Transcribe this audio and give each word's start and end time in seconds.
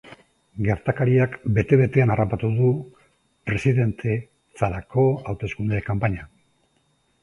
Gertakariak 0.67 1.35
bete-betean 1.57 2.15
harrapatu 2.15 2.51
du 2.57 2.71
presidentetzarako 3.53 5.09
hauteskunde 5.19 5.89
kanpaina. 5.93 6.31